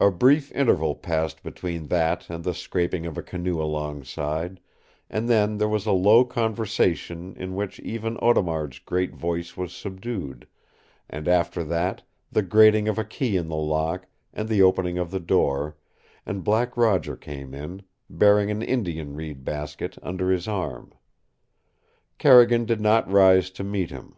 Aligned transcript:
A 0.00 0.10
brief 0.10 0.50
interval 0.52 0.94
passed 0.94 1.42
between 1.42 1.88
that 1.88 2.30
and 2.30 2.42
the 2.42 2.54
scraping 2.54 3.04
of 3.04 3.18
a 3.18 3.22
canoe 3.22 3.60
alongside, 3.60 4.60
and 5.10 5.28
then 5.28 5.58
there 5.58 5.68
was 5.68 5.84
a 5.84 5.92
low 5.92 6.24
conversation 6.24 7.34
in 7.36 7.54
which 7.54 7.78
even 7.80 8.16
Audemard's 8.22 8.78
great 8.78 9.14
voice 9.14 9.54
was 9.54 9.74
subdued, 9.76 10.48
and 11.10 11.28
after 11.28 11.62
that 11.64 12.00
the 12.32 12.40
grating 12.40 12.88
of 12.88 12.98
a 12.98 13.04
key 13.04 13.36
in 13.36 13.48
the 13.48 13.56
lock, 13.56 14.06
and 14.32 14.48
the 14.48 14.62
opening 14.62 14.96
of 14.96 15.10
the 15.10 15.20
door, 15.20 15.76
and 16.24 16.42
Black 16.42 16.74
Roger 16.74 17.14
came 17.14 17.52
in, 17.52 17.82
bearing 18.08 18.50
an 18.50 18.62
Indian 18.62 19.14
reed 19.14 19.44
basket 19.44 19.98
under 20.02 20.30
his 20.30 20.48
arm. 20.48 20.94
Carrigan 22.16 22.64
did 22.64 22.80
not 22.80 23.06
rise 23.12 23.50
to 23.50 23.62
meet 23.62 23.90
him. 23.90 24.16